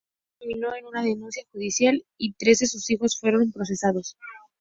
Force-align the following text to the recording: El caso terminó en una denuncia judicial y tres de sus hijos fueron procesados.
El 0.01 0.05
caso 0.05 0.35
terminó 0.63 0.75
en 0.75 0.85
una 0.87 1.03
denuncia 1.03 1.43
judicial 1.51 2.03
y 2.17 2.33
tres 2.33 2.57
de 2.57 2.65
sus 2.65 2.89
hijos 2.89 3.19
fueron 3.19 3.51
procesados. 3.51 4.17